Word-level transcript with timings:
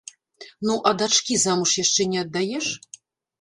Ну, 0.67 0.75
а 0.91 0.93
дачкі 1.01 1.37
замуж 1.43 1.75
яшчэ 1.83 2.09
не 2.15 2.19
аддаеш? 2.25 2.65